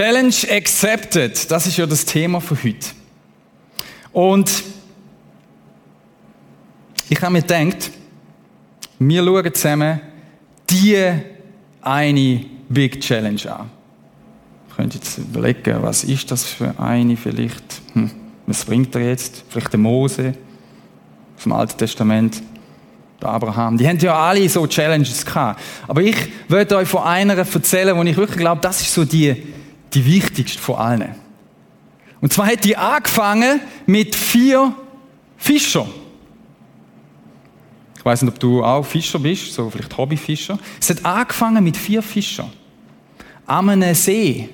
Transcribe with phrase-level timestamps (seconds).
[0.00, 2.88] Challenge accepted, das ist ja das Thema für heute.
[4.14, 4.64] Und
[7.10, 7.90] ich habe mir gedacht,
[8.98, 10.00] wir schauen zusammen
[10.70, 10.96] die
[11.82, 13.70] eine Big Challenge an.
[14.70, 17.82] Ich könnte jetzt überlegen, was ist das für eine vielleicht?
[17.92, 18.10] Hm,
[18.46, 19.44] was bringt er jetzt?
[19.50, 20.32] Vielleicht der Mose
[21.36, 22.42] vom Alten Testament,
[23.20, 23.76] der Abraham.
[23.76, 25.60] Die haben ja alle so Challenges gehabt.
[25.86, 26.16] Aber ich
[26.48, 29.59] würde euch von einer erzählen, wo ich wirklich glaube, das ist so die,
[29.94, 31.14] die wichtigste von allen.
[32.20, 34.74] Und zwar hat die angefangen mit vier
[35.36, 35.88] Fischern.
[37.96, 40.58] Ich weiß nicht, ob du auch Fischer bist, so vielleicht Hobbyfischer.
[40.80, 42.50] Es hat angefangen mit vier Fischern.
[43.46, 44.48] Am einem See.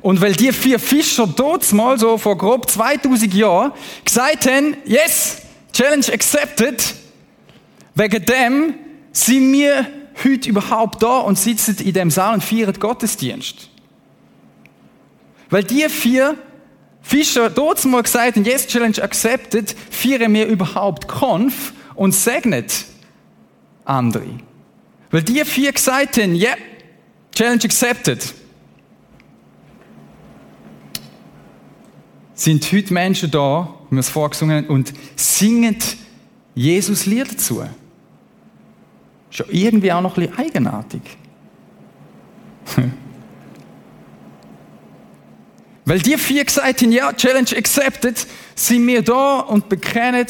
[0.00, 3.72] Und weil die vier Fischer dort mal so vor grob 2000 Jahren
[4.04, 6.94] gesagt haben, yes, Challenge accepted,
[7.94, 8.74] wegen dem
[9.12, 9.86] sind wir
[10.24, 13.68] heute überhaupt da und sitzen in dem Saal und feiern Gottesdienst.
[15.50, 16.36] Weil die vier
[17.02, 22.84] Fischer dort mal gesagt haben, yes, Challenge accepted, feiern wir überhaupt Konf und segnet
[23.84, 24.38] andere.
[25.10, 26.56] Weil die vier gesagt haben, yeah,
[27.34, 28.32] Challenge accepted.
[32.34, 35.76] Sind heute Menschen da, wie wir es vorgesungen haben, und singen
[36.54, 37.36] Jesus Lieder
[39.32, 39.44] dazu.
[39.44, 41.02] Schon irgendwie auch noch ein bisschen eigenartig.
[45.84, 48.24] Weil die vier gesagt haben, ja, Challenge accepted,
[48.54, 50.28] sind wir da und bekennen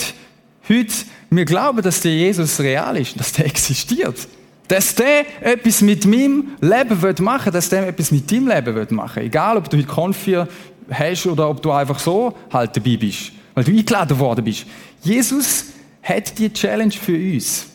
[0.69, 0.95] heute,
[1.29, 4.29] wir glauben, dass der Jesus real ist, dass der existiert.
[4.69, 8.93] Dass der etwas mit meinem Leben wird machen, dass der etwas mit deinem Leben wird
[8.93, 9.25] machen.
[9.25, 10.49] Egal, ob du heute Konfir
[10.91, 14.65] hast oder ob du einfach so halt dabei bist, weil du eingeladen worden bist.
[15.03, 15.67] Jesus
[16.03, 17.72] hat die Challenge für uns.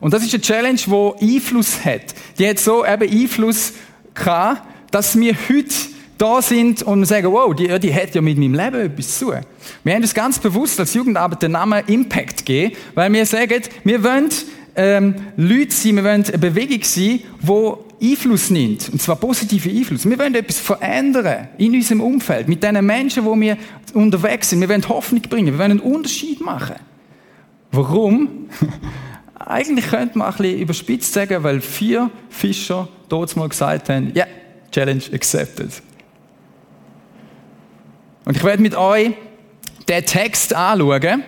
[0.00, 0.80] Und das ist eine Challenge,
[1.20, 2.14] die Einfluss hat.
[2.38, 3.74] Die hat so eben Einfluss
[4.14, 5.74] gehabt, dass wir heute
[6.18, 9.40] da sind und sagen, wow, die, die hat ja mit meinem Leben etwas zu tun.
[9.84, 14.04] Wir haben uns ganz bewusst als Jugendarbeit den Namen Impact gegeben, weil wir sagen, wir
[14.04, 14.28] wollen
[14.76, 18.88] ähm, Leute sein, wir wollen eine Bewegung sein, die Einfluss nimmt.
[18.90, 20.08] Und zwar positive Einfluss.
[20.08, 23.56] Wir wollen etwas verändern in unserem Umfeld, mit den Menschen, wo wir
[23.94, 24.60] unterwegs sind.
[24.60, 26.76] Wir wollen Hoffnung bringen, wir wollen einen Unterschied machen.
[27.72, 28.48] Warum?
[29.46, 34.26] Eigentlich könnte man ein bisschen überspitzt sagen, weil vier Fischer dort mal gesagt haben, ja,
[34.26, 34.34] yeah,
[34.70, 35.70] Challenge accepted.
[38.26, 39.12] Und ich werde mit euch
[39.88, 41.24] den Text anschauen,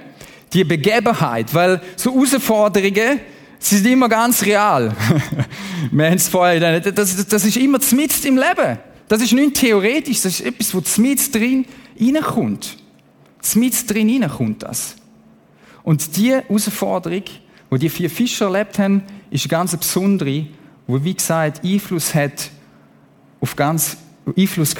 [0.53, 3.21] die Begebenheit, weil so Herausforderungen,
[3.59, 4.95] sie sind immer ganz real.
[5.91, 8.79] Wir haben es vorher, das, das ist immer mitten im Leben.
[9.09, 11.67] Das ist nicht theoretisch, das ist etwas, was mitten drin
[11.99, 12.77] reinkommt.
[13.55, 14.97] Mitten drin reinkommt das.
[15.83, 17.25] Und die Herausforderung,
[17.73, 20.47] die die vier Fischer erlebt haben, ist eine ganz besondere,
[20.87, 22.51] wo wie gesagt Einfluss hat
[23.41, 23.97] auf ganz
[24.37, 24.75] Einfluss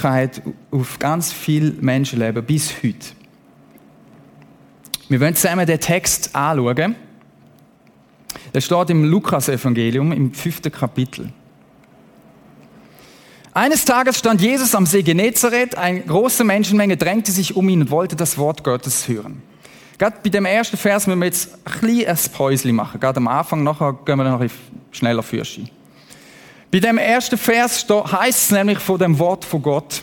[0.71, 3.07] auf ganz viele Menschenleben bis heute.
[5.09, 6.95] Wir wollen zusammen den Text anschauen.
[8.55, 11.33] Der steht im Lukas-Evangelium im fünften Kapitel.
[13.55, 17.91] Eines Tages stand Jesus am See Genezareth, eine große Menschenmenge drängte sich um ihn und
[17.91, 19.43] wollte das Wort Gottes hören.
[20.03, 22.99] Gerade bei dem ersten Vers müssen wir jetzt ein kleines Päuschen machen.
[22.99, 25.45] Gerade am Anfang, nachher gehen wir noch ein bisschen schneller für.
[26.73, 30.03] Bei dem ersten Vers heißt es nämlich von dem Wort von Gott.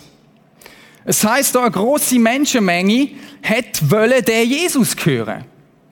[1.04, 3.10] Es heißt da, eine große Menschenmenge
[3.42, 5.44] hat wollen der Jesus hören.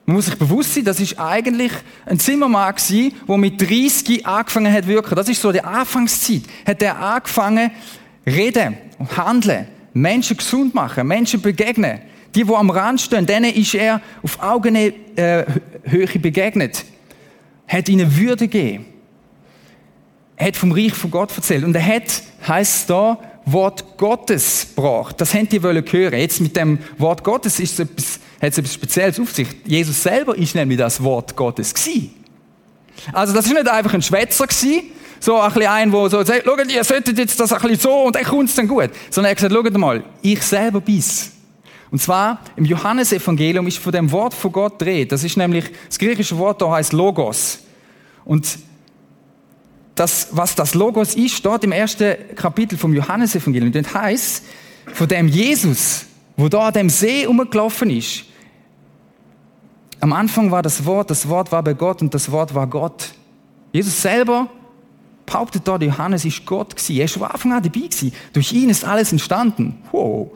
[0.07, 1.73] Man muss sich bewusst sein, das ist eigentlich
[2.07, 5.13] ein Zimmermann gewesen, der mit 30 angefangen hat wirken.
[5.13, 6.41] Das ist so die Anfangszeit.
[6.65, 7.69] Hat er angefangen,
[8.25, 12.08] reden und handeln, Menschen gesund machen, Menschen begegnen.
[12.35, 16.85] Die, die am Rand stehen, denen ist er auf Augenhöhe äh, begegnet.
[17.67, 18.85] Hat ihnen Würde gegeben.
[20.37, 21.63] Hat vom Reich von Gott erzählt.
[21.63, 25.19] Und er hat, heisst es da, Wort Gottes gebracht.
[25.19, 26.19] Das haben die wollen hören.
[26.19, 29.47] Jetzt mit dem Wort Gottes ist es etwas, hat es etwas Spezielles auf sich.
[29.65, 32.13] Jesus selber ist nämlich das Wort Gottes gewesen.
[33.13, 34.83] Also das ist nicht einfach ein Schwätzer gewesen,
[35.19, 38.03] so ein bisschen ein, der so sagt, schaut, ihr solltet jetzt das ein bisschen so
[38.03, 38.89] und dann kommt es dann gut.
[39.09, 41.31] Sondern er hat gesagt, schaut mal, ich selber bin's.
[41.91, 45.11] Und zwar im Johannesevangelium ist von dem Wort von Gott dreht.
[45.11, 47.59] Das ist nämlich, das griechische Wort da heißt Logos.
[48.25, 48.59] Und
[49.95, 53.71] das, was das Logos ist, steht im ersten Kapitel vom Johannesevangelium.
[53.71, 54.43] Das heißt,
[54.93, 56.05] von dem Jesus,
[56.37, 58.25] wo da an dem See umgelaufen ist,
[59.99, 63.09] am Anfang war das Wort, das Wort war bei Gott und das Wort war Gott.
[63.73, 64.47] Jesus selber
[65.25, 66.95] behauptet dort, Johannes ist Gott gewesen.
[66.95, 68.13] Er ist von Anfang an dabei gewesen.
[68.33, 69.81] Durch ihn ist alles entstanden.
[69.91, 70.31] Wow.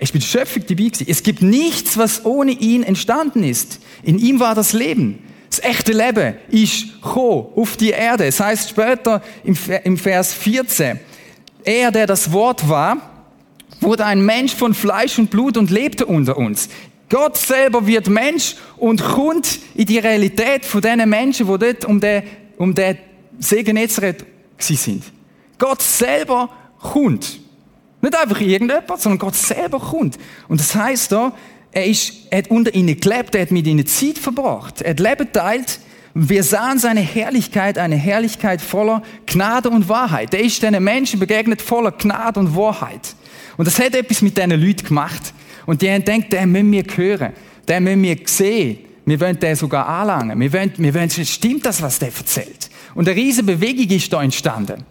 [0.00, 1.06] Mit der Schöpfung dabei gewesen.
[1.08, 3.80] Es gibt nichts, was ohne ihn entstanden ist.
[4.02, 5.18] In ihm war das Leben.
[5.50, 8.24] Das echte Leben ist gekommen auf die Erde.
[8.24, 11.00] Es heißt später im Vers 14,
[11.64, 12.96] er, der das Wort war,
[13.80, 16.68] wurde ein Mensch von Fleisch und Blut und lebte unter uns.
[17.08, 22.00] Gott selber wird Mensch und kommt in die Realität von diesen Menschen, die dort um
[22.00, 22.22] den,
[22.56, 22.98] um den
[23.38, 24.24] See Genezareth
[24.58, 25.04] sind.
[25.58, 26.48] Gott selber
[26.80, 27.40] kommt.
[28.02, 30.18] Nicht einfach irgendjemand, sondern Gott selber kommt.
[30.48, 31.32] Und das heißt da,
[31.72, 35.00] er, ist, er hat unter ihnen gelebt, er hat mit ihnen Zeit verbracht, er hat
[35.00, 35.80] Leben teilt.
[36.12, 40.34] Wir sahen seine Herrlichkeit, eine Herrlichkeit voller Gnade und Wahrheit.
[40.34, 43.14] Er ist diesen Menschen begegnet voller Gnade und Wahrheit.
[43.56, 45.32] Und das hat etwas mit diesen Leuten gemacht.
[45.66, 47.32] Und die haben gedacht, den müssen wir hören,
[47.68, 48.78] den müssen wir sehen.
[49.06, 50.40] Wir wollen den sogar anlangen.
[50.40, 52.70] Wir wollen, wir wollen, stimmt das, was der erzählt?
[52.94, 54.84] Und eine riesige Bewegung ist da entstanden.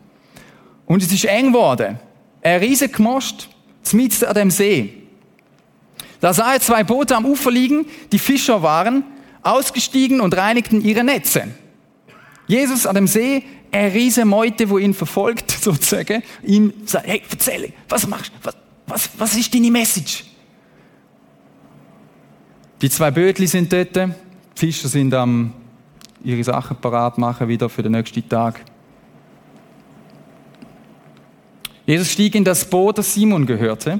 [0.85, 1.99] Und es ist eng geworden.
[2.41, 3.49] Ein riesiger Gmost,
[3.91, 5.03] mitten an dem See.
[6.19, 9.03] Da sah er zwei Boote am Ufer liegen, die Fischer waren,
[9.41, 11.47] ausgestiegen und reinigten ihre Netze.
[12.47, 17.73] Jesus an dem See, eine riesige Meute, wo ihn verfolgt, sozusagen, ihm sagt, hey, erzähl,
[17.87, 18.47] was machst du?
[18.47, 18.55] Was,
[18.87, 20.25] was, was ist deine Message?
[22.81, 24.09] Die zwei Bötli sind dort, die
[24.55, 25.53] Fischer sind am
[26.23, 28.61] ihre Sachen parat machen wieder für den nächsten Tag.
[31.89, 33.99] Jesus stieg in das Boot, das Simon gehörte.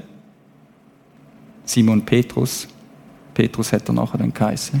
[1.64, 2.68] Simon Petrus.
[3.34, 4.80] Petrus hätte er nachher den geheißen.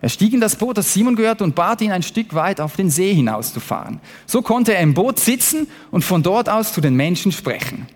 [0.00, 2.74] Er stieg in das Boot, das Simon gehörte, und bat ihn, ein Stück weit auf
[2.74, 4.00] den See hinauszufahren.
[4.26, 7.86] So konnte er im Boot sitzen und von dort aus zu den Menschen sprechen.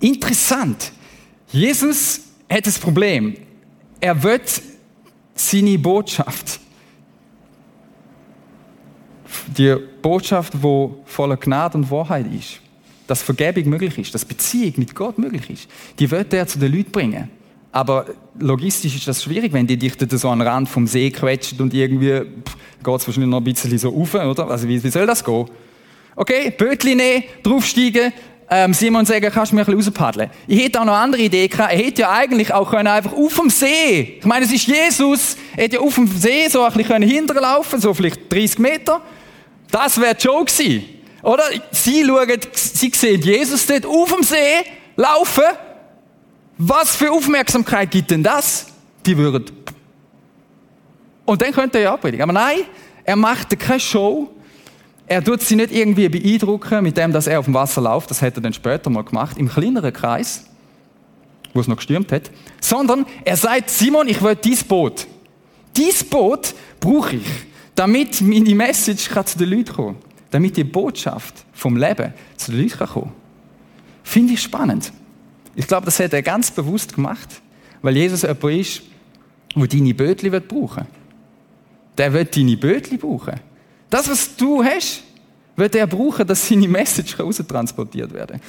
[0.00, 0.90] Interessant.
[1.52, 3.36] Jesus hat das Problem.
[4.00, 4.60] Er wird
[5.36, 6.58] seine Botschaft,
[9.56, 12.60] die Botschaft, wo voller Gnade und Wahrheit ist,
[13.06, 15.68] dass Vergebung möglich ist, dass Beziehung mit Gott möglich ist,
[15.98, 17.30] die wird er zu den Leuten bringen.
[17.72, 18.06] Aber
[18.38, 21.72] logistisch ist das schwierig, wenn die dich so an den Rand vom See quetscht und
[21.72, 22.10] irgendwie
[22.82, 24.50] geht es wahrscheinlich noch ein bisschen so rauf, oder?
[24.50, 25.46] Also wie, wie soll das gehen?
[26.16, 28.12] Okay, Bötli nehmen, draufsteigen,
[28.52, 30.28] ähm, Simon sagen, kannst du mir ein bisschen rauspaddeln?
[30.48, 31.72] Ich hätte auch noch andere Idee gehabt.
[31.72, 35.36] Er hätte ja eigentlich auch können einfach auf dem See, ich meine, es ist Jesus,
[35.56, 39.02] er hätte ja auf dem See so ein bisschen hinterlaufen so vielleicht 30 Meter.
[39.70, 40.84] Das wäre Joe gewesen.
[41.22, 41.44] Oder?
[41.70, 44.64] Sie schauen, sie sehen Jesus dort auf dem See
[44.96, 45.44] laufen
[46.62, 48.66] was für Aufmerksamkeit gibt denn das?
[49.06, 49.50] Die würden.
[51.24, 52.22] Und dann könnte er ja abpredigen.
[52.22, 52.58] Aber nein,
[53.02, 54.28] er macht keine Show.
[55.06, 58.10] Er tut sie nicht irgendwie beeindrucken mit dem, dass er auf dem Wasser läuft.
[58.10, 60.44] Das hätte er dann später mal gemacht, im kleineren Kreis,
[61.54, 62.30] wo es noch gestürmt hat.
[62.60, 65.06] Sondern er sagt, Simon, ich will dieses Boot.
[65.74, 67.26] Dieses Boot brauche ich,
[67.80, 69.96] damit meine Message zu den Leuten kommen
[70.30, 73.12] Damit die Botschaft vom Leben zu den Leuten kommen kann.
[74.02, 74.92] Finde ich spannend.
[75.54, 77.40] Ich glaube, das hat er ganz bewusst gemacht,
[77.80, 78.82] weil Jesus jemand ist,
[79.56, 80.86] der deine Bötli brauchen will.
[81.96, 83.40] Der wird deine Bötli brauchen.
[83.88, 85.02] Das, was du hast,
[85.56, 88.42] wird er brauchen, dass seine Message raus transportiert werden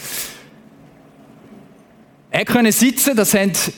[2.32, 3.72] Er könne sitzen, das hat,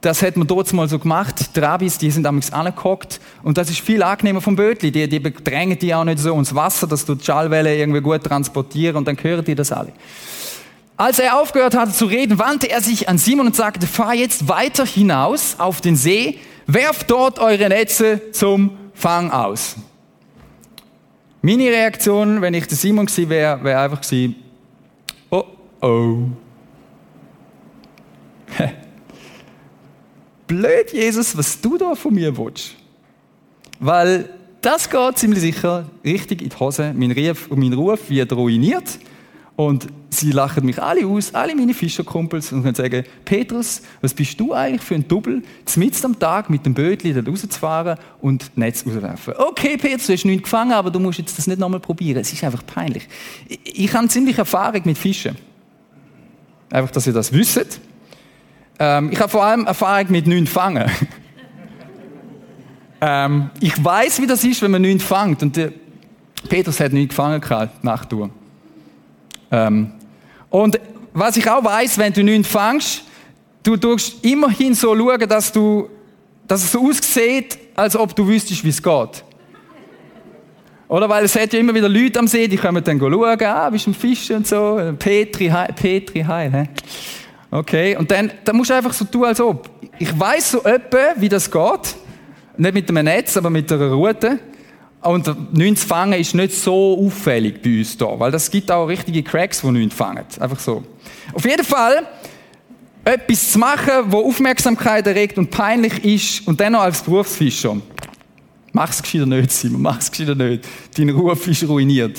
[0.00, 1.54] das hat man dort mal so gemacht.
[1.54, 4.90] Die Rabbis, die sind damals angehockt und das ist viel angenehmer vom Bötli.
[4.90, 8.24] Die, die bedrängen die auch nicht so ins Wasser, dass du die Schallwelle irgendwie gut
[8.24, 9.92] transportieren und dann hören die das alle.
[10.96, 14.48] Als er aufgehört hatte zu reden, wandte er sich an Simon und sagte, fahr jetzt
[14.48, 19.76] weiter hinaus auf den See, werft dort eure Netze zum Fang aus.
[21.42, 24.36] Meine Reaktion, wenn ich der Simon gewesen wäre, wäre einfach gewesen,
[25.30, 25.44] oh
[25.80, 26.18] oh.
[30.70, 32.76] Blöd, Jesus, was du da von mir willst.
[33.80, 34.28] Weil
[34.60, 36.94] das geht ziemlich sicher richtig in die Hose.
[36.96, 38.98] Mein Ruf, mein Ruf wird ruiniert.
[39.56, 44.38] Und sie lachen mich alle aus, alle meine Fischerkumpels, und können sagen, Petrus, was bist
[44.38, 45.42] du eigentlich für ein Double,
[45.76, 49.34] mitten am Tag mit dem Bötli da rauszufahren und Netz rauswerfen?
[49.36, 52.20] Okay, Petrus, du hast nichts gefangen, aber du musst jetzt das nicht nochmal probieren.
[52.20, 53.06] Es ist einfach peinlich.
[53.48, 55.36] Ich, ich habe ziemlich Erfahrung mit Fischen.
[56.70, 57.80] Einfach, dass ihr das wisst.
[58.82, 60.90] Ähm, ich habe vor allem Erfahrung mit nichts fangen.
[63.02, 65.42] ähm, ich weiß, wie das ist, wenn man nichts fängt.
[65.42, 65.72] Und der
[66.48, 68.30] Petrus hat nichts gefangen gehabt, nach Tour.
[69.50, 69.92] Ähm,
[70.48, 70.80] und
[71.12, 73.04] was ich auch weiß, wenn du nichts fängst,
[73.62, 75.90] du tust immerhin so schauen, dass du,
[76.48, 79.24] dass es so aussieht, als ob du wüsstest, wie es geht.
[80.88, 81.08] Oder?
[81.08, 83.86] Weil es hat ja immer wieder Leute am See, die kommen dann schauen, ah, bist
[83.86, 87.19] du ein Fisch und so, Petri, heil, Petri, heil, he?
[87.50, 89.68] Okay, und dann, dann musst du einfach so tun, als ob.
[89.98, 91.96] Ich weiß so etwa, wie das geht.
[92.56, 94.38] Nicht mit einem Netz, aber mit einer Route.
[95.02, 99.22] Und nichts fangen ist nicht so auffällig bei uns hier, weil das gibt auch richtige
[99.22, 100.24] Cracks, die nichts fangen.
[100.38, 100.84] Einfach so.
[101.32, 102.06] Auf jeden Fall,
[103.04, 107.76] etwas zu machen, wo Aufmerksamkeit erregt und peinlich ist und dann noch als Berufsfischer.
[108.72, 110.64] Mach es gescheiter nicht, Simon, mach es gescheiter nicht.
[110.96, 112.18] Dein Ruf ist ruiniert.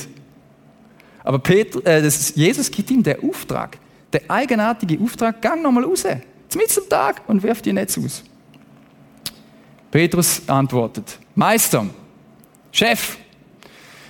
[1.23, 3.77] Aber Peter, äh, Jesus gibt ihm den Auftrag,
[4.13, 8.23] den eigenartigen Auftrag, gang nochmal raus, mitten am Tag und wirf die Netz aus.
[9.89, 11.85] Petrus antwortet, Meister,
[12.71, 13.17] Chef,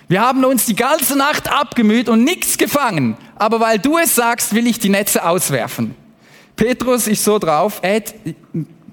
[0.08, 4.54] wir haben uns die ganze Nacht abgemüht und nichts gefangen, aber weil du es sagst,
[4.54, 5.96] will ich die Netze auswerfen.
[6.56, 8.14] Petrus ist so drauf, er hat,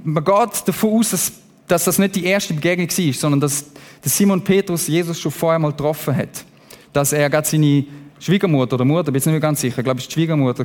[0.05, 1.33] man geht davon aus, dass,
[1.67, 3.65] dass das nicht die erste Begegnung war, sondern dass,
[4.01, 6.45] dass Simon Petrus Jesus schon vorher mal getroffen hat.
[6.93, 7.85] Dass er gerade seine
[8.21, 10.65] Schwiegermutter oder Mutter, bin ich nicht ganz sicher, ich glaube, es war die Schwiegermutter,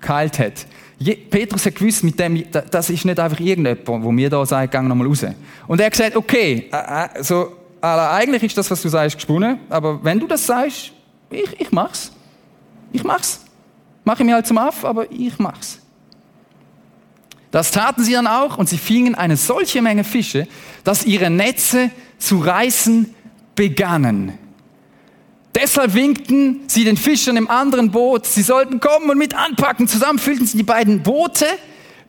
[0.00, 0.66] geheilt hat.
[1.30, 4.86] Petrus hat gewusst, mit dem, das ist nicht einfach irgendjemand, wo mir da sagt, gang
[4.86, 5.24] nochmal raus.
[5.66, 9.60] Und er hat gesagt, okay, äh, äh, so, eigentlich ist das, was du sagst, gesponnen,
[9.70, 10.92] aber wenn du das sagst,
[11.30, 12.12] ich, ich mach's.
[12.92, 13.44] Ich mach's.
[14.04, 15.78] Mach ich mir halt zum Aff, aber ich mach's.
[17.50, 20.46] Das taten sie dann auch und sie fingen eine solche Menge Fische,
[20.84, 23.14] dass ihre Netze zu reißen
[23.54, 24.38] begannen.
[25.54, 29.88] Deshalb winkten sie den Fischern im anderen Boot, sie sollten kommen und mit anpacken.
[29.88, 31.46] Zusammen füllten sie die beiden Boote,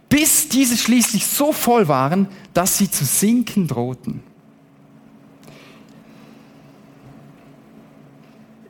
[0.09, 4.21] bis diese schließlich so voll waren, dass sie zu sinken drohten.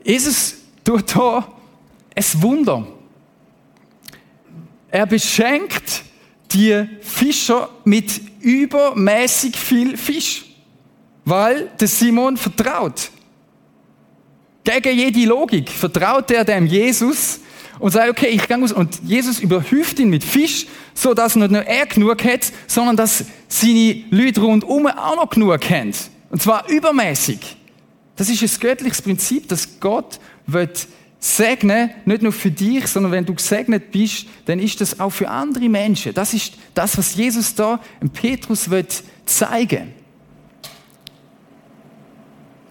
[0.03, 1.47] Jesus tut da
[2.15, 2.87] es Wunder.
[4.89, 6.03] Er beschenkt
[6.51, 10.45] die Fischer mit übermäßig viel Fisch,
[11.23, 13.11] weil der Simon vertraut
[14.63, 17.39] gegen jede Logik vertraut er dem Jesus
[17.79, 18.71] und sagt, okay, ich gehe raus.
[18.71, 23.25] Und Jesus überhüft ihn mit Fisch, so dass nicht nur er genug hat, sondern dass
[23.47, 25.93] seine Leute rundherum auch noch genug haben.
[26.29, 27.39] Und zwar übermäßig.
[28.15, 30.87] Das ist ein göttliches Prinzip, dass Gott wird
[31.19, 35.29] segnen, nicht nur für dich, sondern wenn du gesegnet bist, dann ist das auch für
[35.29, 36.13] andere Menschen.
[36.13, 37.79] Das ist das, was Jesus da
[38.13, 39.93] Petrus wird zeigen.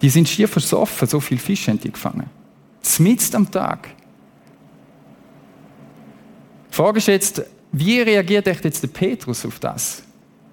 [0.01, 2.29] Die sind schier versoffen, so viel Fisch haben die gefangen.
[2.81, 3.89] Zmitzt am Tag.
[6.71, 10.03] Die Frage ist jetzt, wie reagiert echt jetzt der Petrus auf das?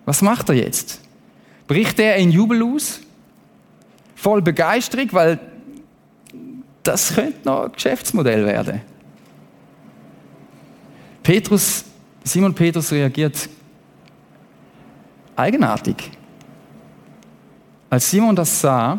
[0.04, 1.00] Was macht er jetzt?
[1.66, 3.00] Bricht er in Jubel aus?
[4.14, 5.38] Voll Begeisterung, weil
[6.82, 8.80] das könnte noch ein Geschäftsmodell werden.
[11.22, 11.84] Petrus,
[12.24, 13.48] Simon Petrus reagiert
[15.36, 16.10] eigenartig.
[17.90, 18.98] Als Simon das sah,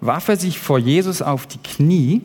[0.00, 2.22] warf er sich vor Jesus auf die Knie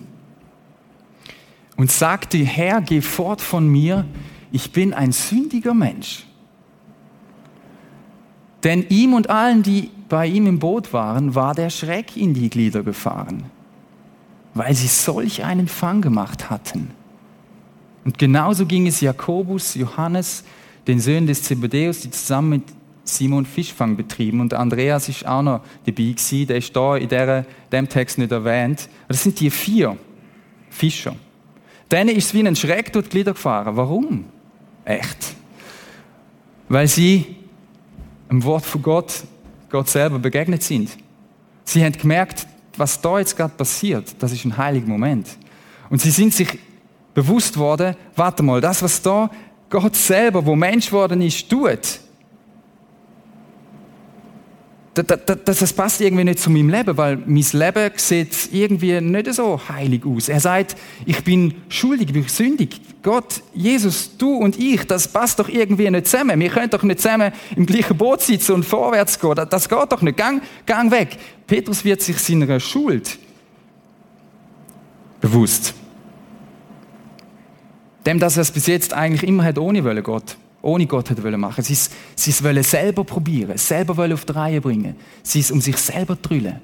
[1.78, 4.06] und sagte, Herr, geh fort von mir,
[4.52, 6.26] ich bin ein sündiger Mensch.
[8.64, 12.50] Denn ihm und allen, die bei ihm im Boot waren, war der Schreck in die
[12.50, 13.46] Glieder gefahren,
[14.54, 16.92] weil sie solch einen Fang gemacht hatten.
[18.04, 20.44] Und genauso ging es Jakobus, Johannes,
[20.88, 22.64] den Söhnen des Zebedeus, die zusammen mit
[23.04, 27.46] Simon Fischfang betrieben und Andreas ist auch noch dabei gewesen, der ist da in dieser,
[27.72, 28.88] dem Text nicht erwähnt.
[29.08, 29.98] Das sind die vier
[30.70, 31.16] Fischer.
[31.92, 33.76] Denen ist es wie ein Schreck durch die Glieder gefahren.
[33.76, 34.26] Warum?
[34.86, 35.36] Echt.
[36.70, 37.36] Weil sie
[38.30, 39.24] im Wort von Gott,
[39.70, 40.92] Gott selber begegnet sind.
[41.66, 45.28] Sie haben gemerkt, was da jetzt gerade passiert, das ist ein heiliger Moment.
[45.90, 46.58] Und sie sind sich
[47.14, 49.30] bewusst worden, warte mal, das, was da
[49.70, 52.00] Gott selber, wo Mensch geworden ist, tut,
[54.94, 59.60] das, das passt irgendwie nicht zu meinem Leben, weil mein Leben sieht irgendwie nicht so
[59.70, 60.28] heilig aus.
[60.28, 62.82] Er sagt, ich bin schuldig, ich bin sündig.
[63.02, 66.38] Gott, Jesus, du und ich, das passt doch irgendwie nicht zusammen.
[66.40, 69.48] Wir können doch nicht zusammen im gleichen Boot sitzen und vorwärts gehen.
[69.50, 70.18] Das geht doch nicht.
[70.18, 71.18] Gang, gang weg.
[71.48, 73.18] Petrus wird sich seiner Schuld
[75.22, 75.74] bewusst.
[78.06, 81.38] Dem, dass er es bis jetzt eigentlich immer hat ohne wollen, Gott ohne Gott hätte
[81.38, 84.96] machen Sie es, sie es wollen selber probieren, selber wollen auf die Reihe bringen.
[85.24, 86.62] Sie es um sich selber drüllen.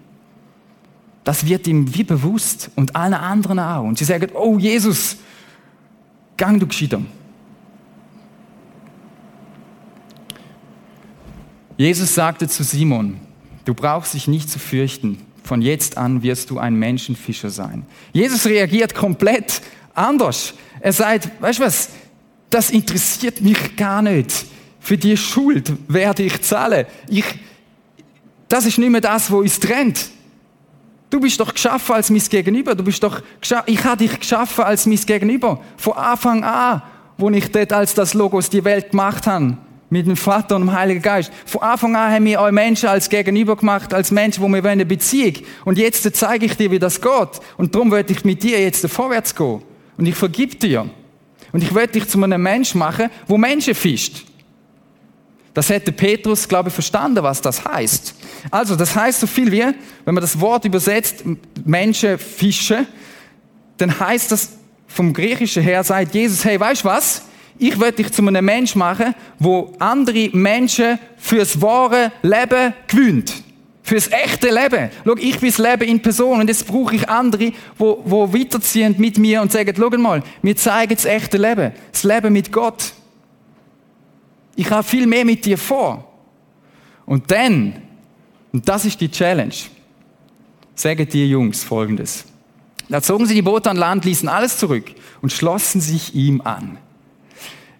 [1.23, 3.83] Das wird ihm wie bewusst und allen anderen auch.
[3.83, 5.17] Und sie sagen, oh Jesus,
[6.37, 7.01] gang du gescheiter.
[11.75, 13.17] Jesus sagte zu Simon,
[13.65, 17.85] du brauchst dich nicht zu fürchten, von jetzt an wirst du ein Menschenfischer sein.
[18.13, 19.61] Jesus reagiert komplett
[19.93, 20.53] anders.
[20.79, 21.89] Er sagt, weißt du was,
[22.49, 24.45] das interessiert mich gar nicht.
[24.79, 26.85] Für die Schuld werde ich zahlen.
[27.09, 27.25] Ich,
[28.47, 30.09] das ist nicht mehr das, wo uns trennt.
[31.09, 32.75] Du bist doch geschaffen als mein Gegenüber.
[32.75, 33.21] Du bist doch,
[33.65, 35.61] ich habe dich geschaffen als mein Gegenüber.
[35.77, 36.81] Von Anfang an,
[37.17, 39.57] wo ich dort als das Logos die Welt gemacht habe.
[39.89, 41.31] Mit dem Vater und dem Heiligen Geist.
[41.45, 44.85] Von Anfang an haben wir euch Menschen als Gegenüber gemacht, als Menschen, wo wir eine
[44.85, 45.35] Beziehung.
[45.63, 47.39] Und jetzt zeige ich dir, wie das geht.
[47.55, 49.61] Und darum werde ich mit dir jetzt vorwärts gehen.
[49.97, 50.89] Und ich vergib dir.
[51.51, 54.25] Und ich werde dich zu einem Mensch machen, wo Menschen fischt.
[55.53, 58.13] Das hätte Petrus, glaube ich, verstanden, was das heißt.
[58.51, 59.63] Also, das heißt so viel wie,
[60.05, 61.23] wenn man das Wort übersetzt,
[61.65, 62.85] Menschen fischen,
[63.77, 64.51] dann heißt das
[64.87, 67.23] vom Griechischen her, sagt Jesus, hey, weißt was?
[67.57, 73.33] Ich will dich zu einem Mensch machen, wo andere Menschen fürs wahre Leben gewöhnt.
[73.87, 74.89] Fürs echte Leben.
[75.05, 78.93] Schau, ich bin das Leben in Person und jetzt brauche ich andere, wo, wo weiterziehen
[78.97, 81.71] mit mir und sagen, schau mal, wir zeigen das echte Leben.
[81.93, 82.91] Das Leben mit Gott.
[84.57, 86.05] Ich habe viel mehr mit dir vor.
[87.05, 87.81] Und dann,
[88.51, 89.55] und das ist die Challenge,
[90.75, 92.25] sagen die Jungs Folgendes.
[92.89, 96.77] Da zogen sie die Boote an Land, ließen alles zurück und schlossen sich ihm an.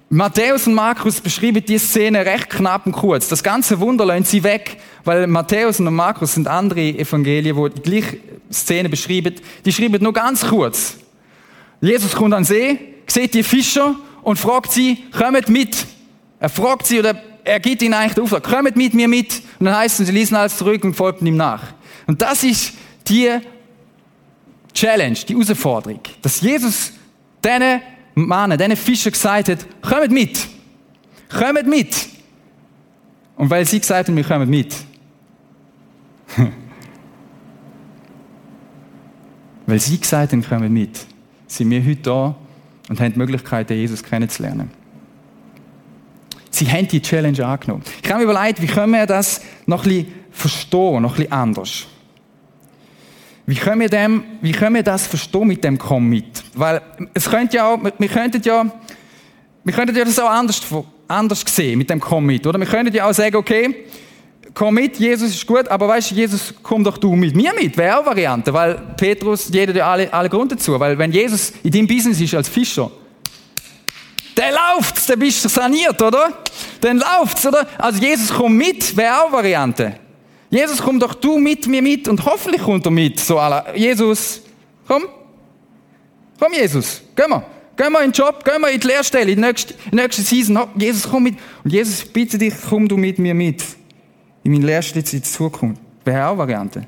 [0.10, 3.28] Matthäus und Markus beschreiben die Szene recht knapp und kurz.
[3.28, 7.82] Das ganze Wunder lassen sie weg, weil Matthäus und Markus sind andere Evangelien, wo die
[7.82, 8.18] gleiche
[8.52, 9.36] Szene beschreiben.
[9.66, 10.98] Die schreiben nur ganz kurz.
[11.80, 15.86] Jesus kommt an den See, sieht die Fischer und fragt sie, kommt mit.
[16.40, 19.42] Er fragt sie oder er gibt ihnen eigentlich den Auftrag, kommt mit mir mit.
[19.60, 21.64] Und dann heißt es, sie ließen alles zurück und folgten ihm nach.
[22.06, 22.74] Und das ist
[23.08, 23.30] die
[24.74, 26.92] Challenge, die Herausforderung, dass Jesus
[27.44, 27.82] diesen
[28.16, 30.38] Männern, diesen Fischern gesagt hat, kommt mit.
[31.30, 31.96] Kommt mit.
[33.38, 34.76] Und weil sie gesagt haben, wir kommen mit.
[39.66, 41.06] weil sie gesagt haben, kommen mit,
[41.48, 42.36] sind wir heute da
[42.90, 44.72] und haben die Möglichkeit, Jesus kennenzulernen.
[46.50, 47.84] Sie haben die Challenge angenommen.
[48.02, 51.32] Ich habe mir überlegt, wie können wir das noch ein bisschen verstehen, noch ein bisschen
[51.32, 51.88] anders.
[53.46, 56.44] Wie können wir, dem, wie können wir das verstehen mit dem Komm mit?
[56.54, 56.82] Weil
[57.14, 58.66] es könnte ja wir könnten ja,
[59.64, 60.62] wir könnten ja das auch anders,
[61.08, 62.60] anders sehen mit dem Komm mit, oder?
[62.60, 63.86] Wir könnten ja auch sagen, okay,
[64.54, 67.78] komm mit, Jesus ist gut, aber weißt du, Jesus, komm doch du mit mir mit.
[67.78, 70.80] Wäre auch Variante, weil Petrus, jeder ja alle, alle Grund dazu.
[70.80, 72.92] Weil wenn Jesus in deinem Business ist als Fischer,
[74.36, 76.34] der läuft, dann bist du saniert, oder?
[76.82, 77.68] Dann läuft's, oder?
[77.78, 79.96] Also Jesus, komm mit, wäre auch Variante.
[80.50, 83.20] Jesus, komm doch du mit mir mit und hoffentlich kommt er mit.
[83.20, 83.76] So aller.
[83.76, 84.42] Jesus,
[84.88, 85.04] komm.
[86.40, 87.44] Komm, Jesus, gehen wir.
[87.76, 89.96] Gehen wir in den Job, gehen wir in die Lehrstelle, in die nächste, in die
[89.98, 90.60] nächste Season.
[90.78, 91.36] Jesus, komm mit.
[91.64, 93.64] Und Jesus, bitte dich, komm du mit mir mit.
[94.48, 95.82] In meine Lehrstelle in Zukunft.
[96.06, 96.88] Wäre auch Variante.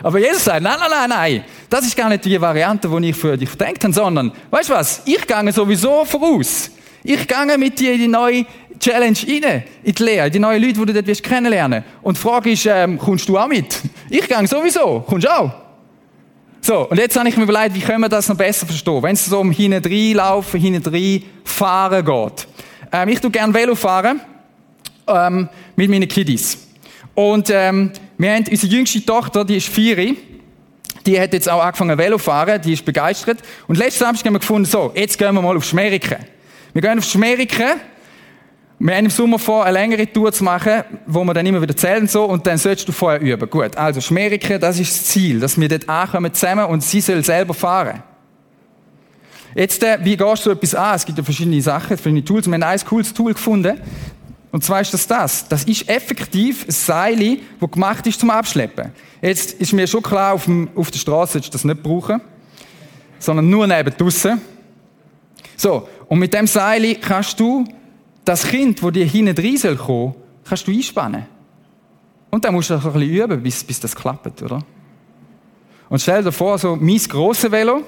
[0.00, 1.44] Aber Jesus sagt, nein, nein, nein, nein.
[1.68, 4.74] Das ist gar nicht die Variante, die ich für dich gedacht habe, sondern, weißt du
[4.74, 5.02] was?
[5.04, 6.70] Ich gehe sowieso voraus.
[7.02, 8.46] Ich gehe mit dir in die neue
[8.78, 12.16] Challenge rein, in die Lehre, in die neuen Leute, die du dort wirst kennenlernen Und
[12.16, 13.76] die Frage ist, ähm, kommst du auch mit?
[14.08, 15.04] Ich gehe sowieso.
[15.04, 15.50] Kommst du auch?
[16.60, 19.14] So, und jetzt habe ich mir überlegt, wie können wir das noch besser verstehen, wenn
[19.14, 22.46] es so um hinten laufen, hinten fahren geht.
[22.92, 24.20] Ähm, ich tue gerne Velo fahren,
[25.08, 26.67] ähm, mit meinen Kiddies.
[27.18, 30.14] Und ähm, wir haben unsere jüngste Tochter, die ist vier,
[31.04, 33.40] die hat jetzt auch angefangen Velo fahren, die ist begeistert.
[33.66, 36.18] Und letzten Samstag haben wir gefunden, so, jetzt gehen wir mal auf Schmeriken.
[36.72, 37.80] Wir gehen auf Schmeriken
[38.78, 41.76] wir haben im Sommer vor, eine längere Tour zu machen, wo wir dann immer wieder
[41.76, 43.50] zählen so, und dann sollst du vorher üben.
[43.50, 47.24] Gut, also Schmeriken, das ist das Ziel, dass wir dort ankommen zusammen und sie soll
[47.24, 48.04] selber fahren.
[49.56, 50.94] Jetzt, äh, wie gehst du etwas an?
[50.94, 52.46] Es gibt ja verschiedene Sachen, verschiedene Tools.
[52.46, 53.80] Wir haben ein cooles Tool gefunden.
[54.50, 55.46] Und zwar ist das das.
[55.48, 58.92] Das ist effektiv ein Seil, das gemacht ist zum Abschleppen.
[59.20, 62.20] Jetzt ist mir schon klar, auf, dem, auf der Straße du das nicht brauchen,
[63.18, 64.40] sondern nur neben draussen.
[65.56, 65.88] So.
[66.06, 67.64] Und mit dem Seil kannst du
[68.24, 71.26] das Kind, das dir hinten rein soll kommen, kannst du einspannen.
[72.30, 74.62] Und dann musst du ein bisschen üben, bis, bis das klappt, oder?
[75.88, 77.82] Und stell dir vor, so mein grosses Velo,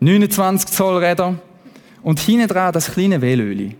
[0.00, 1.34] 29 Zoll Räder,
[2.02, 3.76] und hinten dran das kleine Velöli.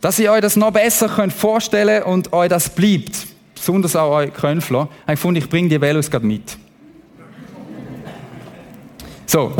[0.00, 4.32] Dass ihr euch das noch besser könnt vorstellen und euch das bleibt, besonders auch euch
[4.32, 6.56] Könfler, habe ich gefunden, ich bringe die Velos gerade mit.
[9.26, 9.52] So,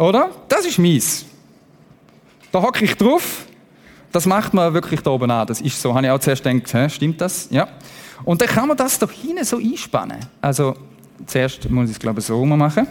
[0.00, 0.30] Oder?
[0.48, 1.26] Das ist mies.
[2.50, 3.44] Da hocke ich drauf.
[4.10, 5.46] Das macht man wirklich da oben an.
[5.46, 5.94] Das ist so.
[5.94, 7.48] Habe ich auch zuerst gedacht, hä, stimmt das?
[7.50, 7.68] Ja.
[8.24, 10.16] Und dann kann man das doch hinten so einspannen.
[10.40, 10.74] Also,
[11.26, 12.86] zuerst muss ich es, glaube ich, so machen.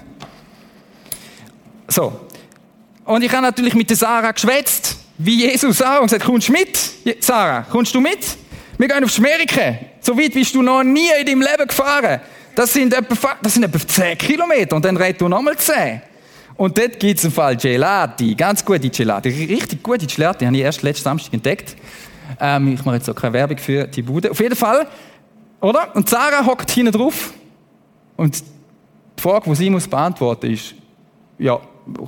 [1.87, 2.28] So.
[3.09, 6.51] Und ich habe natürlich mit der Sarah geschwätzt, wie Jesus auch, und gesagt, kommst du
[6.51, 6.77] mit?
[7.21, 8.19] Sarah, kommst du mit?
[8.77, 9.79] Wir gehen auf Schmeriken.
[9.99, 12.21] So weit bist du noch nie in deinem Leben gefahren.
[12.53, 16.03] Das sind etwa, das sind etwa 10 Kilometer und dann redest du nochmal 10.
[16.55, 20.61] Und dort gibt es im Fall Gelati, ganz gute Gelati, richtig gute Gelati, habe ich
[20.61, 21.75] erst letzten Samstag entdeckt.
[22.39, 24.29] Ähm, ich mache jetzt auch keine Werbung für die Bude.
[24.29, 24.85] Auf jeden Fall,
[25.61, 25.95] oder?
[25.95, 27.33] Und Sarah hockt hinten drauf
[28.17, 28.39] und
[29.17, 29.89] die Frage, die sie muss
[30.43, 30.75] ist,
[31.39, 31.59] ja,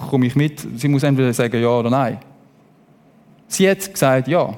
[0.09, 0.65] komme ich mit?
[0.75, 2.19] Sie muss entweder sagen ja oder nein.
[3.47, 4.57] Sie hat gesagt ja.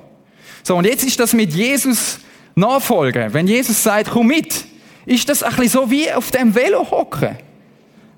[0.64, 2.20] So, und jetzt ist das mit Jesus
[2.56, 3.34] nachfolgen.
[3.34, 4.66] Wenn Jesus sagt, komm mit,
[5.06, 7.38] ist das ein bisschen so wie auf dem Velo hocken.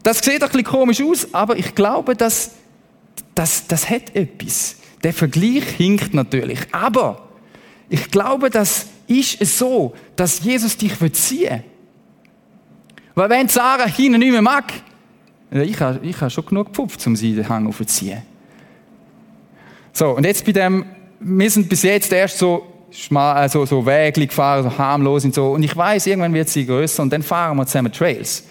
[0.03, 2.51] Das sieht ein bisschen komisch aus, aber ich glaube, dass,
[3.33, 4.77] das, das hat etwas.
[5.03, 6.59] Der Vergleich hinkt natürlich.
[6.71, 7.27] Aber
[7.89, 11.63] ich glaube, das ist so, dass Jesus dich ziehen will.
[13.15, 14.73] Weil wenn Sarah hinten nicht mehr mag,
[15.51, 18.21] ich habe, ich habe schon genug gepfupft, um sie den Hang aufzuziehen.
[19.93, 20.85] So, und jetzt bei dem,
[21.19, 22.71] wir sind bis jetzt erst so
[23.13, 25.51] also so Wege gefahren, so harmlos und so.
[25.51, 28.45] Und ich weiß, irgendwann wird sie größer und dann fahren wir zusammen Trails.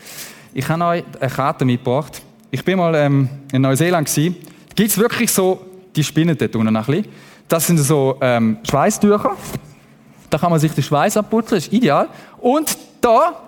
[0.53, 2.21] Ich habe euch eine Karte mitgebracht.
[2.51, 4.09] Ich bin mal ähm, in Neuseeland.
[4.17, 4.23] Da
[4.75, 5.65] gibt es wirklich so,
[5.97, 7.07] die spinnen dort unten ein bisschen.
[7.49, 9.37] Das sind so ähm, Schweißtücher.
[10.31, 12.09] Da kann man sich den Schweiß abputzen, ist ideal.
[12.39, 13.43] Und da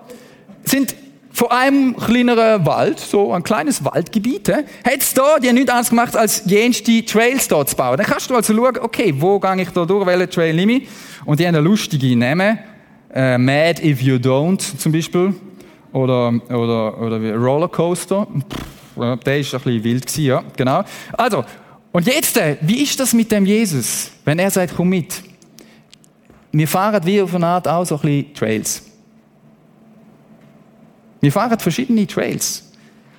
[0.64, 0.94] sind
[1.36, 4.64] von einem kleineren Wald, so ein kleines Waldgebiet, hat
[4.96, 7.98] es da, die haben nichts anderes gemacht, als jenste Trails dort zu bauen.
[7.98, 10.88] Dann kannst du also schauen, okay, wo gehe ich da durch, welchen Trail nehme ich?
[11.26, 12.58] Und die haben eine lustige Namen.
[13.12, 15.34] Äh, Mad If You Don't zum Beispiel.
[15.92, 18.26] Oder, oder, oder wie Rollercoaster.
[18.26, 20.84] Pff, der ist ein bisschen wild gewesen, ja, genau.
[21.12, 21.44] Also,
[21.92, 25.22] und jetzt, äh, wie ist das mit dem Jesus, wenn er sagt, komm mit?
[26.50, 28.82] Wir fahren wie auf eine Art auch so ein bisschen Trails.
[31.26, 32.62] Wir fahren verschiedene Trails,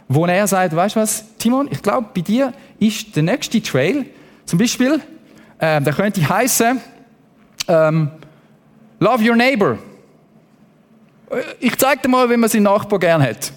[0.08, 4.06] wo er sagt, weißt du was, Timon, ich glaube, bei dir ist der nächste Trail,
[4.46, 5.02] zum Beispiel,
[5.60, 6.80] äh, der könnte heißen
[7.68, 8.10] ähm,
[9.02, 9.78] Love Your Neighbor.
[11.60, 13.52] Ich zeige dir mal, wie man seinen Nachbar gern hat.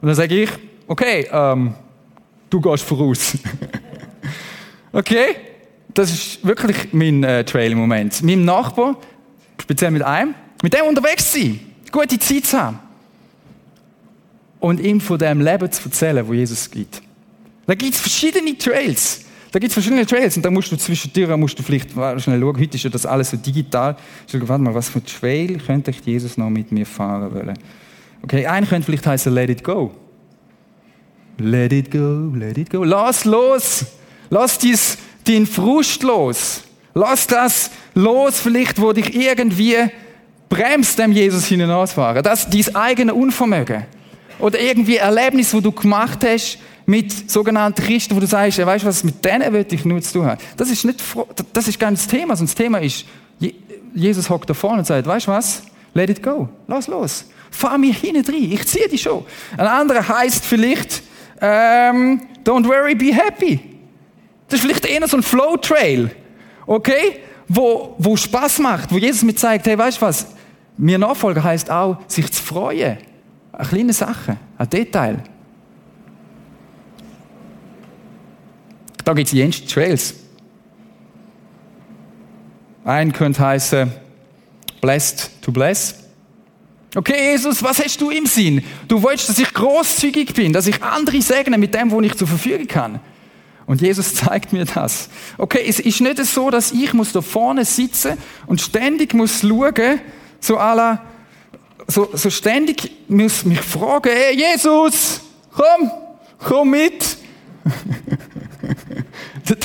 [0.00, 0.50] Und dann sage ich,
[0.88, 1.72] okay, ähm,
[2.50, 3.38] du gehst voraus.
[4.92, 5.36] okay?
[5.94, 8.20] Das ist wirklich mein äh, Trail im Moment.
[8.24, 8.96] Meinem Nachbar,
[9.60, 11.60] speziell mit einem, mit dem unterwegs sein,
[11.92, 12.89] gute Zeit zu haben
[14.60, 17.02] und ihm von dem Leben zu erzählen, wo Jesus gibt.
[17.66, 19.24] Da gibt es verschiedene Trails.
[19.52, 22.58] Da gibt es verschiedene Trails und da musst du zwischendurch musst du vielleicht schnell schauen.
[22.58, 23.96] Heute ist ja das alles so digital.
[24.28, 27.58] Ich warte mal, was für ein Trail könnte ich Jesus noch mit mir fahren wollen?
[28.22, 29.92] Okay, ein könnte vielleicht heißen Let it go.
[31.38, 32.84] Let it go, let it go.
[32.84, 33.86] Lass los.
[34.28, 36.62] Lass dies, den Frust los.
[36.94, 39.76] Lass das los, vielleicht, wo dich irgendwie
[40.48, 42.22] bremst, dem Jesus hinausfahren.
[42.22, 43.86] Das, dein eigene Unvermögen.
[44.40, 48.84] Oder irgendwie Erlebnis, wo du gemacht hast mit sogenannten Christen, wo du sagst, ja, weißt
[48.84, 50.40] du was, mit denen will ich nur zu tun haben.
[50.56, 51.00] Das ist nicht,
[51.52, 53.04] das ist gar nicht das Thema, sondern das Thema ist,
[53.94, 55.62] Jesus hockt da vorne und sagt, weißt du was,
[55.94, 57.26] let it go, lass los.
[57.50, 59.24] Fahr mir hinten rein, ich ziehe dich schon.
[59.56, 61.02] Ein anderer heißt vielleicht,
[61.40, 63.60] ähm, don't worry, be happy.
[64.48, 66.10] Das ist vielleicht eher so ein Flow-Trail,
[66.66, 67.20] okay?
[67.46, 70.26] Wo, wo Spaß macht, wo Jesus mir zeigt, hey, weißt du was,
[70.76, 72.98] mir Nachfolger heißt auch, sich zu freuen
[73.60, 75.22] eine kleine Sache, ein Detail.
[79.04, 80.14] Da gibt es jenste Trails.
[82.84, 83.92] Ein könnte heißen,
[84.80, 85.94] blessed to bless.
[86.94, 88.64] Okay, Jesus, was hast du im Sinn?
[88.88, 92.26] Du wolltest, dass ich großzügig bin, dass ich andere segne mit dem, wo ich zur
[92.26, 93.00] Verfügung kann.
[93.66, 95.10] Und Jesus zeigt mir das.
[95.36, 100.00] Okay, es ist nicht so, dass ich muss da vorne sitzen und ständig muss schauen,
[100.40, 101.09] so aller
[101.90, 105.20] so, so ständig muss mich fragen, hey Jesus,
[105.54, 105.90] komm,
[106.38, 107.16] komm mit.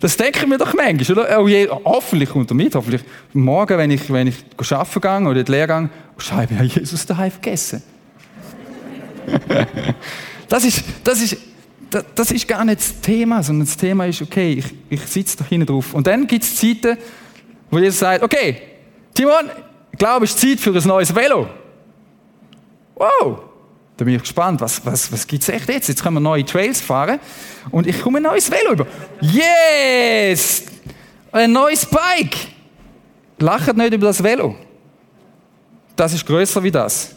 [0.00, 1.40] das denken wir doch manchmal, oder?
[1.40, 4.36] Oh je, hoffentlich kommt er mit, hoffentlich morgen, wenn ich, wenn ich
[4.70, 7.82] arbeiten gehe oder in die Lehre gehe, oh Scheibe, ich Jesus daheim vergessen.
[10.48, 11.36] das ist, das ist,
[11.90, 15.38] das, das ist gar nicht das Thema, sondern das Thema ist, okay, ich, ich sitze
[15.38, 15.94] da hinten drauf.
[15.94, 16.98] Und dann gibt es Zeiten,
[17.70, 18.62] wo Jesus sagt, okay,
[19.14, 19.50] Timon,
[19.92, 21.48] ich glaube, es ist Zeit für ein neues Velo.
[22.98, 23.40] Wow!
[23.96, 25.88] Da bin ich gespannt, was, was, was gibt es echt jetzt?
[25.88, 27.18] Jetzt können wir neue Trails fahren
[27.70, 28.86] und ich komme ein neues Velo über.
[29.20, 30.64] Yes!
[31.32, 32.36] Ein neues Bike!
[33.40, 34.54] Lacht nicht über das Velo.
[35.96, 37.14] Das ist größer wie das.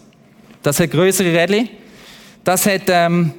[0.62, 1.70] Das hat größere Rädchen.
[2.44, 3.34] Das hat, ähm,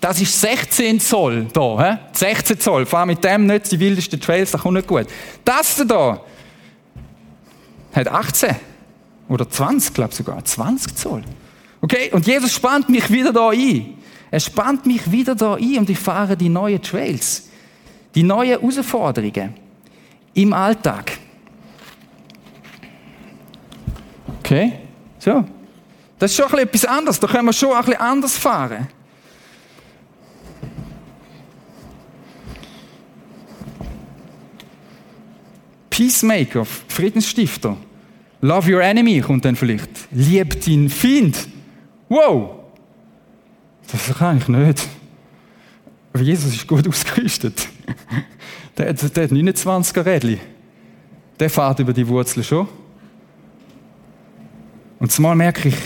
[0.00, 1.98] das ist 16 Zoll da, hä?
[2.12, 2.86] 16 Zoll.
[2.86, 5.06] Fahr mit dem nicht die wildesten Trails, das kommt nicht gut.
[5.44, 6.20] Das da
[7.92, 8.56] hat 18
[9.28, 11.22] oder 20, glaube ich sogar, 20 Zoll.
[11.80, 12.10] Okay?
[12.12, 13.94] Und Jesus spannt mich wieder da ein.
[14.30, 17.48] Er spannt mich wieder da ein und ich fahre die neuen Trails.
[18.14, 19.54] Die neuen Herausforderungen
[20.34, 21.12] im Alltag.
[24.40, 24.72] Okay?
[25.18, 25.44] So.
[26.18, 27.18] Das ist schon etwas anderes.
[27.18, 28.88] Da können wir schon ein bisschen anders fahren.
[35.88, 37.76] Peacemaker, Friedensstifter.
[38.40, 39.90] Love your enemy kommt dann vielleicht.
[40.10, 41.36] Lieb deinen Feind.
[42.10, 42.56] Wow!
[43.90, 44.88] Das kann ich nicht.
[46.12, 47.68] Aber Jesus ist gut ausgerüstet.
[48.76, 50.40] Der, der, der hat 29er Rädchen.
[51.38, 52.68] Der fährt über die Wurzeln schon.
[54.98, 55.76] Und zumal merke ich,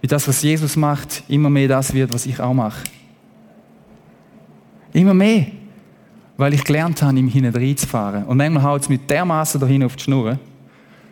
[0.00, 2.82] wie das, was Jesus macht, immer mehr das wird, was ich auch mache.
[4.94, 5.46] Immer mehr.
[6.38, 8.24] Weil ich gelernt habe, ihm hinten reinzufahren.
[8.24, 10.38] Und manchmal haut es mit dermaßen dahin auf die Schnur.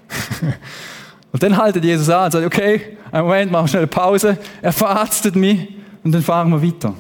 [1.37, 4.39] Und dann haltet Jesus an und sagt, okay, einen Moment, machen wir schnell eine Pause.
[4.63, 5.69] Er verarztet mich
[6.05, 6.95] und dann fahren wir weiter.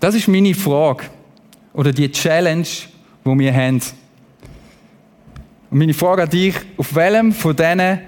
[0.00, 1.04] Das ist meine Frage
[1.72, 2.66] oder die Challenge,
[3.24, 3.80] die wir haben.
[5.70, 8.00] Und meine Frage an dich, auf welchem von diesen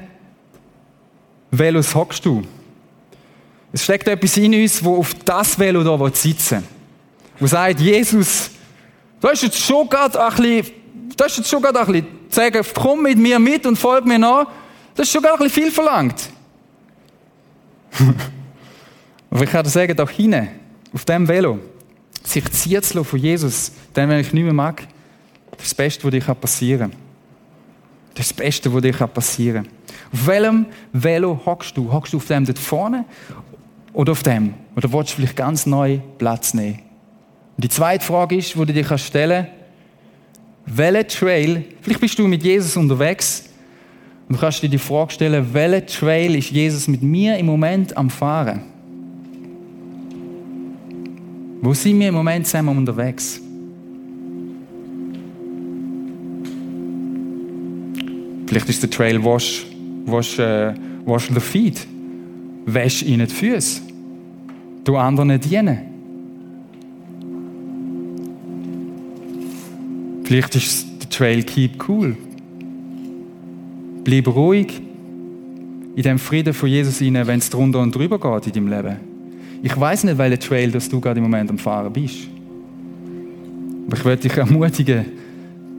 [1.50, 2.42] Velos hockst du?
[3.72, 6.64] Es steckt etwas in uns, wo auf das Velo hier sitzen will.
[7.38, 8.50] Wo sagt, Jesus,
[9.20, 10.72] du hast jetzt schon gerade ein bisschen,
[11.16, 14.18] du hast jetzt schon gerade ein bisschen, sagen, komm mit mir mit und folg mir
[14.18, 14.46] nach.
[14.94, 16.30] Das ist schon gerade ein viel verlangt.
[19.30, 20.48] Aber ich kann dir sagen, da hinten,
[20.92, 21.58] auf dem Velo,
[22.22, 24.86] sich ziehen zu von Jesus, dann, wenn ich nicht mehr mag,
[25.52, 27.00] das ist das Beste, was dir passieren kann.
[28.14, 29.72] Das ist das Beste, was dir passieren kann.
[30.12, 31.90] Auf welchem Velo hockst du?
[31.90, 33.04] Hockst du auf dem dort vorne
[33.92, 34.54] oder auf dem?
[34.76, 36.80] Oder willst du vielleicht ganz neu Platz nehmen?
[37.56, 39.62] Und die zweite Frage ist, die du dir stellen kannst,
[40.66, 43.48] welcher Trail, vielleicht bist du mit Jesus unterwegs
[44.32, 48.10] du kannst dir die Frage stellen, welcher Trail ist Jesus mit mir im Moment am
[48.10, 48.60] Fahren?
[51.60, 53.40] Wo sind wir im Moment zusammen unterwegs?
[58.46, 59.64] Vielleicht ist der Trail Wash,
[60.04, 61.86] wash, äh, wash the Feet.
[62.66, 63.80] Wäsch ihnen die Füße.
[64.84, 65.78] Du anderen dienen.
[70.24, 72.16] Vielleicht ist der Trail Keep Cool.
[74.04, 74.80] Bleib ruhig
[75.94, 78.96] in dem Frieden von Jesus hinein, wenn es drunter und drüber geht in deinem Leben.
[79.62, 82.28] Ich weiß nicht, welcher Trail dass du gerade im Moment am Fahren bist.
[83.86, 85.04] Aber ich möchte dich ermutigen,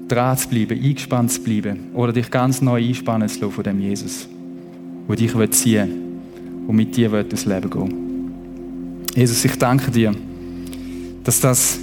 [0.08, 3.80] dran zu bleiben, eingespannt zu bleiben oder dich ganz neu einspannen zu lassen von dem
[3.80, 4.28] Jesus,
[5.10, 8.32] der dich ziehen will und mit dir will das Leben gehen
[9.16, 10.12] Jesus, ich danke dir,
[11.24, 11.78] dass das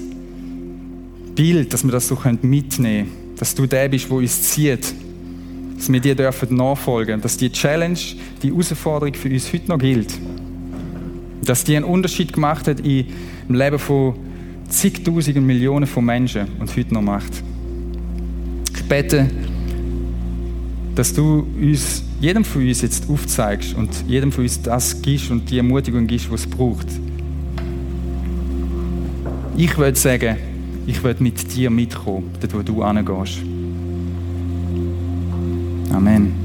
[1.35, 4.94] Bild, dass wir das so mitnehmen können, dass du der bist, der uns zieht,
[5.81, 7.99] dass wir dir dürfen nachfolgen, dass die Challenge,
[8.43, 10.12] die Herausforderung für uns heute noch gilt.
[11.45, 13.07] Dass die einen Unterschied gemacht hat im
[13.49, 14.14] Leben von
[14.69, 17.43] zigtausenden Millionen von Menschen und heute noch macht
[18.90, 19.31] bete,
[20.97, 25.49] dass du uns, jedem von uns jetzt aufzeigst und jedem von uns das gibst und
[25.49, 26.88] die Ermutigung gibst, was es braucht.
[29.57, 30.37] Ich würde sagen,
[30.87, 33.38] ich würde mit dir mitkommen, dort wo du hingehst.
[35.92, 36.39] Amen.